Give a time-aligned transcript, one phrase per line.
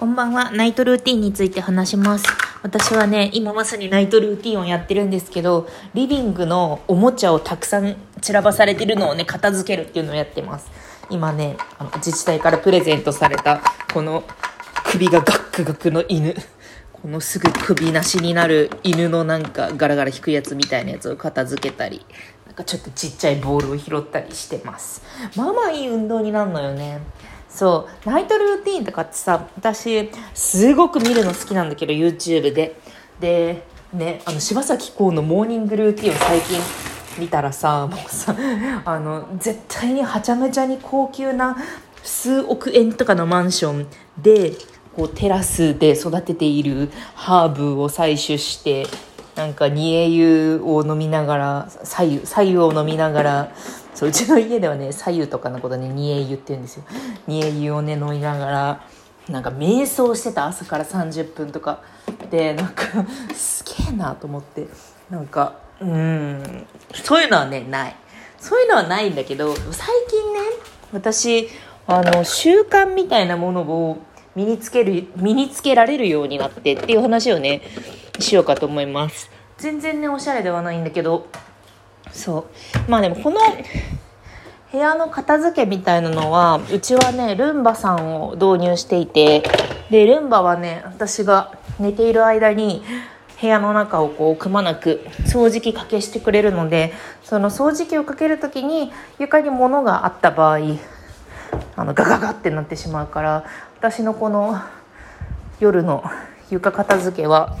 [0.00, 0.50] こんばんは。
[0.50, 2.24] ナイトルーティンについて話します。
[2.62, 10.70] 私はね、今まさにナイトルーティンをやってるんですけど、リビングのおもちゃをたくさん散らばされてるのをね、片付けるっていうのをやってます。
[11.10, 13.60] 今ね、あの自治体からプレゼントされた、
[13.92, 14.24] この
[14.86, 16.34] 首がガックガクの犬。
[16.94, 22.06] このすぐ首なしになる犬のなんかガラガラ引くやつみたいなやつを片付けたり、
[22.46, 25.02] なんかちょっとちっちゃいボールを拾ったりしてます。
[25.36, 27.00] まあまあいい運動になるのよね。
[27.50, 28.08] そう。
[28.08, 32.80] ナイトルーティンとかってさ私すごく見るの好きなんだけど YouTube で。
[33.20, 36.58] でねあの柴咲コウのモーニングルーティンを最近
[37.18, 38.34] 見たらさもうさ
[38.84, 41.56] あの絶対にはちゃめちゃに高級な
[42.02, 43.86] 数億円とかのマンション
[44.16, 44.52] で
[44.96, 48.86] こうテラスで育てているハーブを採取して
[49.36, 53.52] なんか煮え湯を飲みながら左右左右を飲みながら
[54.00, 56.84] そううちの家ではね左右とかのことね煮え湯って言うんですよ。
[57.26, 58.84] 煮え湯をね飲みながら
[59.28, 61.82] なんか瞑想してた朝から30分とか。
[62.30, 62.86] でなんか
[63.34, 64.68] すげえなと思って。
[65.10, 67.96] なんかうんそういうのはねない。
[68.38, 69.62] そういうのはないんだけど最
[70.08, 70.40] 近ね
[70.94, 71.50] 私
[71.86, 73.98] あの習慣みたいなものを
[74.34, 77.60] 身につける身につけられるようになってっていう話をね
[78.18, 79.30] しようかと思います。
[79.58, 81.26] 全然ねおしゃれではないんだけど
[82.12, 82.46] そ
[82.88, 82.90] う。
[82.90, 83.38] まあでもこの
[84.72, 89.42] 部屋の片付けみたいなのはうちはねルンバさんを導入していて
[89.90, 92.82] でルンバはね私が寝ている間に
[93.40, 96.92] 部屋の中をこうくまなく掃除機かけしてくれるので
[97.24, 100.58] その掃除機をかける時に床に物があった場合
[101.74, 103.44] あのガガガってなってしまうから
[103.78, 104.60] 私のこの
[105.58, 106.04] 夜の
[106.50, 107.56] 床片付けは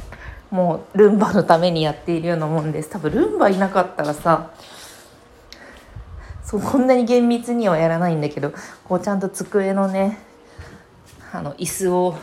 [0.50, 2.90] もうルンバのためにやっているようなもんです。
[2.90, 4.50] 多分ルンバいなかったらさ
[6.42, 8.52] そうこんなに厳密にはやらないんだけど
[8.84, 10.18] こうちゃんと机のね
[11.32, 12.16] あの椅子を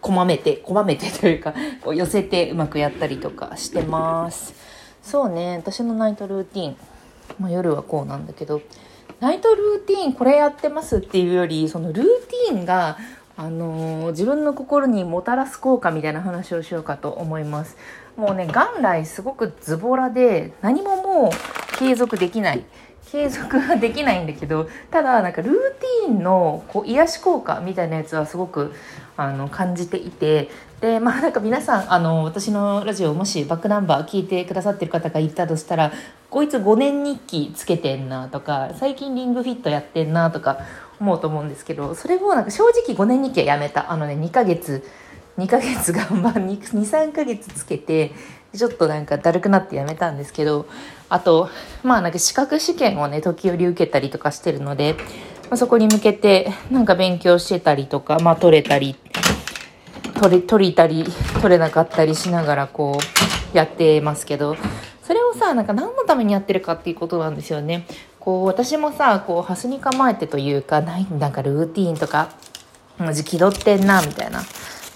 [0.00, 4.54] こまめてこまめてというかこう寄せてうまくやったりとかしてます。
[5.02, 6.76] そうね私のナイトルーティン、
[7.38, 8.60] まあ、夜はこうなんだけど。
[9.20, 12.96] ナイトルーティンこれやってますっていうよりそのルーティンが
[13.38, 17.76] あのー自分の心にもたらす効果みたいな話をしようかと思います。
[18.16, 22.64] もうね元来すごくズボラで何ももう継続できない。
[23.10, 28.74] 継続はできないんだけどただなんかルーティンのこう癒し効果みたいなやつはすごく
[29.16, 30.50] あの感じていて。
[30.80, 35.92] でまあなんか皆さんあの私のラジオもしバックナンバー聞いてくださってる方がいたとしたら
[36.30, 40.60] こいつ5年日記つけてんなとか最近リングフィットやってんなとか
[41.00, 44.84] 思うと思うんですけどそれもなんか正直5年日記はやめたあのね2ヶ月
[45.38, 48.12] 2ヶ月頑張る23ヶ月つけて
[48.54, 50.66] ちょっとなんかだるくなってやめたんですけど
[51.08, 51.48] あと
[51.82, 54.94] まあなんか資格試験をね時折受けたりとかしてるので、
[55.44, 58.96] まあ、そこに向けてなんか勉強してたりとかまあ取れたり
[60.20, 61.04] 取れ取りたり
[61.40, 62.98] 取れなかったりしながらこ
[63.54, 64.56] うやってますけど
[65.02, 67.86] それをさなんか何のためにやってるかっていうことなんですよね。
[68.28, 72.28] こう私もさこうハスに構えてというかないなんかルーティンとか
[72.98, 74.42] マジ気取ってんなみたいな。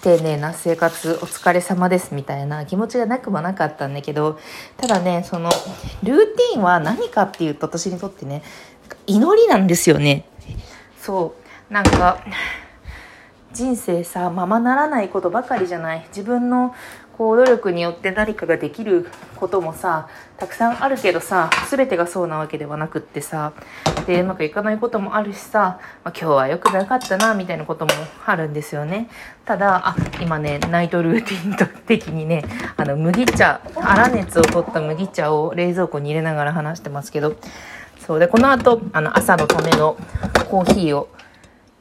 [0.03, 4.37] 丁寧な生活お疲れ様ですみたいな気持ちがなくもなかったんだけど
[4.75, 5.49] ただねその
[6.03, 8.43] ルーティンは何かっていうと私にとってね
[9.07, 10.25] 祈りなんですよね。
[11.01, 11.33] そ
[11.71, 11.73] う。
[11.73, 12.23] なんか
[13.51, 16.05] 人生さままならないことばかりじゃない。
[16.09, 16.75] 自分の
[17.17, 20.07] こう努力によって何かができることもさ
[20.37, 23.53] たくさんあるけどさ全てがそうなわけではなくってさ
[24.07, 27.91] でうまくいかないこともあるしさ、まあ、今日は良くなかったなみたいなことも
[28.25, 29.09] あるんですよね。
[29.45, 32.43] ただあ今ねナイトルーティン的にね
[32.77, 37.35] あの麦茶粗熱を取った麦茶を冷蔵庫に入れながら話してますけど。
[38.05, 39.95] そうでこの後あの朝のための
[40.49, 41.07] コーヒーを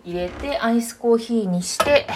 [0.04, 2.06] 入れてアイスコーヒーにして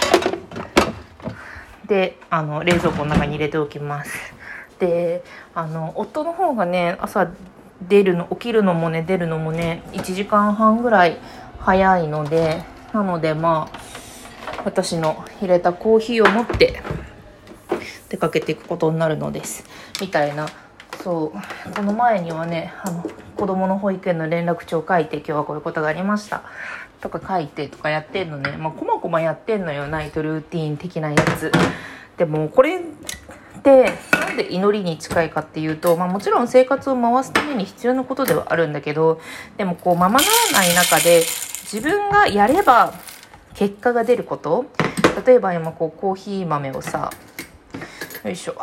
[1.86, 4.34] であの冷蔵庫の中に入れておきます。
[4.78, 5.22] で
[5.54, 7.30] あの夫の方がね朝
[7.88, 11.18] 出るの起きるのもね出るのもね1時間半ぐらい
[11.60, 16.82] 早いのでなのでまあ私の入れたコーヒーを持って
[18.08, 19.64] 出かけていくことになるのです。
[20.00, 20.46] みたいな
[21.06, 26.42] そうこの前にはねあの子供の保育園の連絡帳書いて今日はこういうことがありました。
[27.00, 28.56] とか書いてとかやってんのね。
[28.56, 31.52] まあこまこまやってんのよナイトルーティン的なやつ。
[32.16, 32.80] でもこれっ
[33.62, 39.20] てなんで祈りに近いかっていうと、まあ、もちろん生活を回すために必要なことではあるんだけど
[39.58, 42.92] でもこうままならない中で自分がやれば
[43.54, 44.66] 結果が出ること。
[45.24, 47.12] 例えば今こうコーヒー豆をさ
[48.24, 48.56] よいしょ。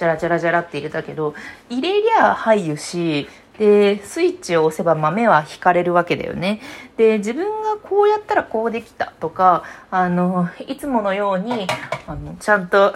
[0.00, 1.34] じゃらじゃらじゃらって入れたけど
[1.68, 6.62] 入れりゃ入るしで、スイッチを押せば豆は引かれるわけだよね。
[6.96, 11.66] で、自分がこうやったらこうできたとか、あの、いつものように、
[12.06, 12.94] あの、ちゃんと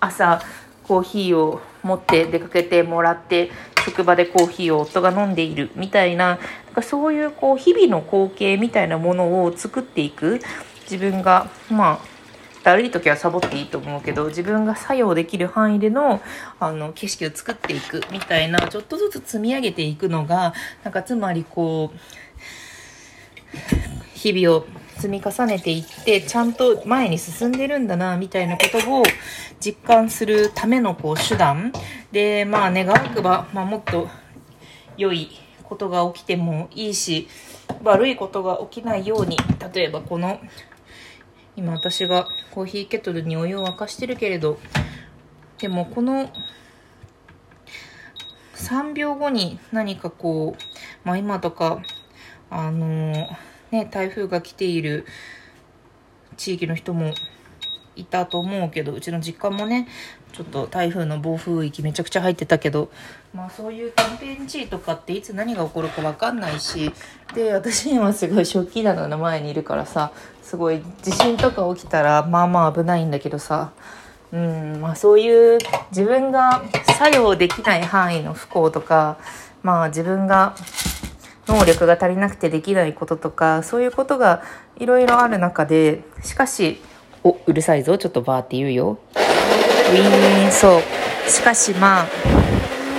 [0.00, 0.42] 朝、
[0.86, 3.50] コーヒーを持って出かけてもらって、
[3.86, 10.42] 職場でコーヒーを夫が飲んでいるみたいな、なんかそういうこう日々の光景みたいなものを作っていく
[10.82, 12.11] 自分が、まあ、
[12.62, 16.20] だるい時はサボっていいと思うけど自分が作用できる範囲での
[16.60, 20.54] あの景色を作っていくみたいなちょっとずつ積み上げていくのが
[20.84, 21.98] なんかつまりこう
[24.14, 24.66] 日々を
[24.96, 29.02] 積み重ねていってちゃんと前に進んでるんだなみたいなことを
[29.58, 31.72] 実感するためのこう手段。
[32.12, 34.06] でまあ願わくば、まあ、もっと
[34.96, 35.30] 良い
[35.64, 37.26] ことが起きてもいいし
[37.82, 39.38] 悪いことが起きないように
[39.74, 40.38] 例えばこの
[41.56, 44.58] 今私がコーヒーケトルにお湯を沸かしてるけれど
[45.58, 46.30] でもこの
[48.54, 51.82] 3秒後に何かこう、まあ、今とか
[52.48, 52.86] あの
[53.70, 55.06] ね台風が来ている
[56.36, 57.12] 地域の人も
[57.96, 59.88] いたと思うけどうちの実家もね
[60.32, 62.90] ちょっと台風の暴風域めちゃくちゃ入ってたけど
[63.34, 66.90] まあそういうキャンペーン地とかっていつ何が起こるか分かんないし
[67.34, 70.12] で私今すごい食器棚の前にいるからさ
[70.42, 73.72] すごい地震とか起きたらまあまあ危ないんだけどさ
[74.32, 75.58] うんまあそういう
[75.90, 76.62] 自分が
[76.98, 79.18] 作用できない範囲の不幸とか
[79.62, 80.54] まあ自分が
[81.46, 84.42] 能力が足りなくてできないこととかそういうことが
[84.76, 86.80] いろいろある中でしかし
[87.24, 87.96] おうるさいぞ。
[87.98, 88.98] ちょっとバーって言うよ。
[89.14, 91.30] ウィーンそう。
[91.30, 92.06] しかしまあ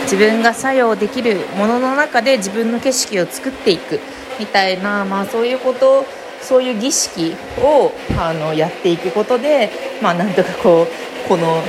[0.04, 4.00] 自分が作用できるものの中で自分の景色を作っていく。
[4.40, 6.06] みたいなまあそういうこと
[6.42, 9.70] そういう儀式をあのやっていくことで
[10.02, 11.62] まあなんとかこうこの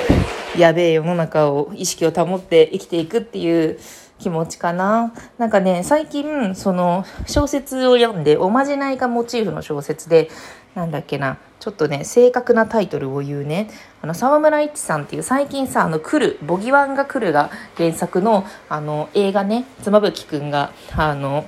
[0.57, 3.79] やべえ世の中を意識を保って生きていくっていう
[4.19, 5.13] 気持ちかな。
[5.39, 10.31] なんかね、最近、その、小説を読んで、おまじないがモチーフの小説で、
[10.75, 13.71] なんだっけな、ちょっとね、正確なタイトルを言うね、
[14.03, 21.47] あの、沢村一さんっていう、最近さ、あの、来る、ボギワンが来るが原作の、あの、映画ね、妻夫木くんが、あの、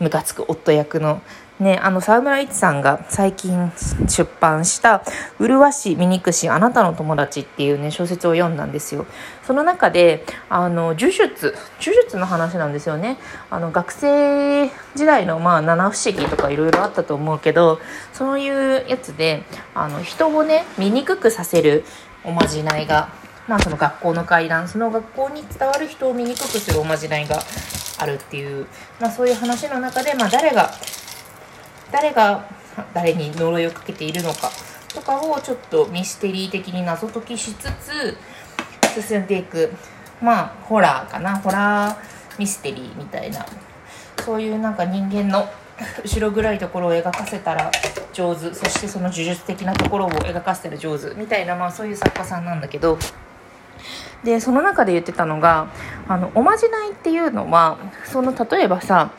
[0.00, 1.22] ムカつく夫役の
[1.60, 3.72] ね、あの、沢村一さんが最近
[4.06, 5.02] 出版した
[5.38, 9.06] 「麗しい醜しあなたの友達」っていうね小説を読んだんですよ。
[9.46, 13.18] その中であの呪術呪術の話なんですよね。
[13.50, 17.80] あの学生時代のまあ七不思議とかいろいろあったと思うけど
[18.12, 19.42] そういうやつで
[19.74, 21.84] あの人をね醜くさせる
[22.24, 23.08] おまじないが
[23.48, 27.38] まあその学校の階段その学校に伝わる人を醜くするおまじないが
[27.98, 28.66] あるっていう、
[29.00, 30.70] まあ、そういう話の中で、まあ、誰が
[31.90, 32.48] 誰が
[32.94, 34.50] 誰に呪いをかけているのか
[34.94, 38.16] とかをちょっとミステリー的に謎解きしつつ
[39.02, 39.70] 進んでいく。
[40.20, 41.38] まあホラーかな。
[41.38, 41.96] ホラー
[42.38, 43.44] ミステリーみたいな。
[44.24, 45.48] そういうなんか人間の
[46.04, 47.70] 後ろ暗いところを描かせたら
[48.12, 48.52] 上手。
[48.54, 52.98] そしてその呪術的なところを描かせたら上手みたいな、まあ、そういう作家さんなんだけど。
[54.24, 55.68] でその中で言ってたのが
[56.08, 59.10] あのおまじないっていうのはその例えばさ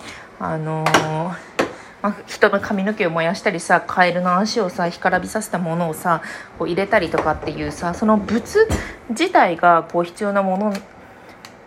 [0.42, 1.58] あのー
[2.01, 6.22] まあ、人の髪の毛を燃やしたりさカエルの足をさ干からびさせたものをさ
[6.57, 8.42] こう入れたりとかっていうさその物
[9.10, 10.74] 自体がこう必要なもの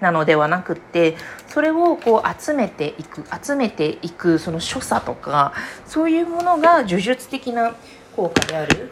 [0.00, 1.16] なのではなくって
[1.48, 5.52] それをこう集めていく集めていくその所作とか
[5.86, 7.74] そういうものが呪術的な
[8.16, 8.90] 効果である。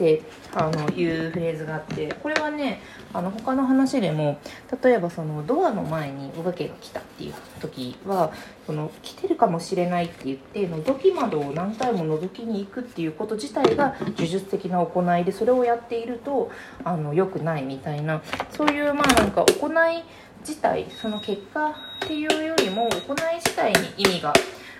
[0.00, 0.22] って
[0.54, 2.80] あのいうフレーズがあってこれはね
[3.12, 4.40] あの他の話でも
[4.82, 8.32] 例えばそのドアの前にお化けが来たっていう時は
[8.66, 16.50] その来てるかもしれないって言って覗き窓を何回も覗きに行くっていうこと自体が呪術的な行いでそれをやっていると
[16.82, 20.02] あの良くないみたいなそういうまあなんか行い
[20.40, 24.32] 自体その結果っていうよりも行い自体に意味が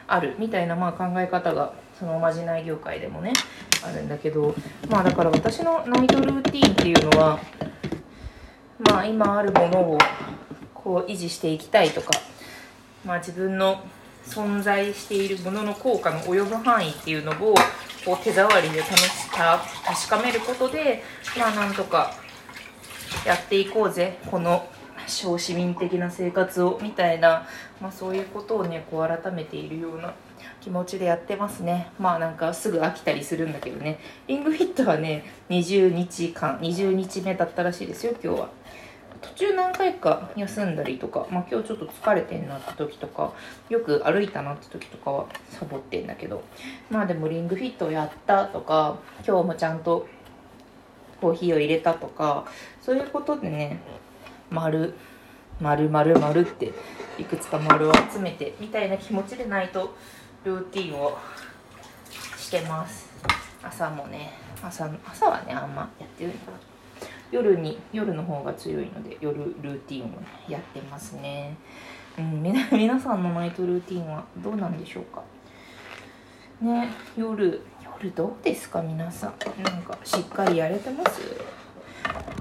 [0.08, 3.34] あるみたいなまあ考え方がそのおまじない業界でもね
[3.82, 4.54] あるんだけど
[4.88, 7.40] まあだから私のナイトルーティーンっていうのは
[8.90, 9.98] まあ今あるものを
[10.74, 12.10] こう維持していきたいとか、
[13.04, 13.82] まあ、自分の
[14.26, 17.54] 存在しているものの効果の及ぶ範囲っていうのを
[18.04, 21.02] こう手触りで試した確かめることで
[21.38, 22.14] まあなんとか
[23.26, 24.66] やっていこうぜこの
[25.06, 27.46] 小市民的な生活をみたいな、
[27.80, 30.14] まあ、そういうことをねこう改めているような
[30.60, 31.90] 気持ちでやってますね。
[31.98, 33.98] まあなんかすぐ飽きたりするんだけどね。
[34.26, 38.48] リングフィットはね20日間20日目だったらしいですよ今日は。
[39.22, 43.34] 途中何回か休んだりとか、まあ、今日ちょっと疲れてんなって時とか
[43.68, 46.42] よく歩いたなって時とかはサボってんだけど。
[46.90, 50.06] まあでもリングフィットをやったとか今日もちゃんと
[51.20, 52.46] コーヒーを入れたとか
[52.80, 53.80] そういうことでね
[54.50, 54.94] 丸
[55.60, 56.72] 丸丸丸って
[57.18, 59.94] いくつか丸を集めてみたいな気持ちでないと
[60.44, 61.16] ルーティンを
[62.36, 63.08] してます。
[63.62, 64.32] 朝もね
[64.62, 66.32] 朝朝はねあんまやってる
[67.30, 70.08] 夜に夜の方が強いので夜ルーティンを
[70.48, 71.56] やってますね。
[72.18, 72.42] うん
[72.72, 75.22] 皆さんのナイトルーティンはどうなんでしょうか。
[76.60, 77.60] ね夜
[78.02, 78.80] 夜どうですか？
[78.82, 79.34] 皆さん。
[79.62, 81.20] なんかしっかりやれてます？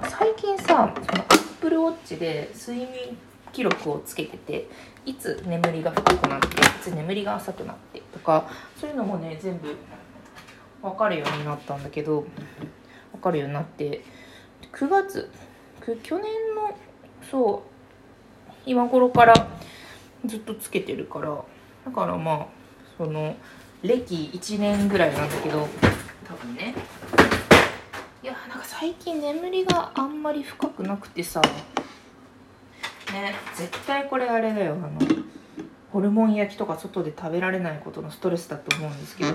[0.10, 0.92] 最近さそのア
[1.28, 3.18] ップルウォッチで睡眠
[3.52, 4.70] 記録をつけてて
[5.06, 6.50] いつ眠りが深くなってい
[6.82, 9.76] つ眠りが浅くなってとかそういうのもね全部
[10.82, 12.26] 分かるようになったんだけど
[13.14, 14.04] 分かるようになって
[14.74, 15.30] 9月
[16.04, 16.26] 去年
[16.56, 16.78] の
[17.30, 19.34] そう今頃から
[20.26, 21.44] ずっとつけてるから
[21.86, 22.48] だからまあ
[22.98, 23.36] その
[23.82, 25.68] 歴1年ぐらいなんだけど
[26.28, 26.76] 多分ね。
[28.22, 31.42] いやなんか最近眠りがあんまり深くなくてさ
[33.14, 34.92] ね絶対これあれだよあの
[35.92, 39.34] ホルモン焼きとか外で食べられないことのストレスだと思うんですけど。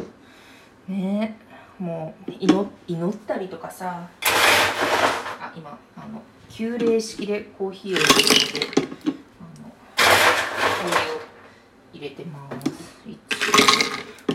[0.89, 1.37] ね
[1.79, 8.67] もう祈祈ったりとかさあ今あの急冷式でコーヒーを入れて
[9.41, 9.73] あの
[10.83, 11.21] 氷を
[11.93, 12.95] 入れてます。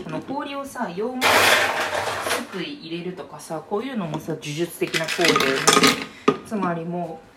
[0.06, 5.60] あの氷をさ4枚すくい入れるとかさこういうのもさ呪術的な行為だよね。
[6.46, 7.29] つまりもう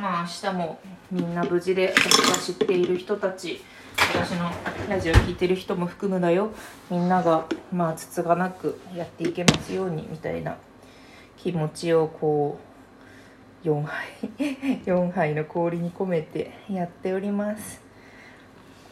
[0.00, 0.78] まあ明日も
[1.10, 3.62] みんな無事で私が知っている人たち
[3.96, 4.50] 私の
[4.88, 6.50] ラジオ聴いてる人も含むだよ。
[6.90, 10.56] みんながまあつつがなくやっていけますようにみたいな
[11.38, 12.58] 気持ちをこ
[13.64, 14.06] う4杯
[14.84, 17.80] 4杯の氷に込めてやっております。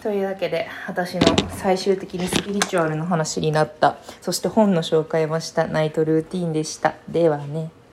[0.02, 3.96] というわけで私の最終的にスピリチュアルの話になった。
[4.20, 6.94] そして本の紹介もしたナイトルーティンでした。
[7.08, 7.70] ではね。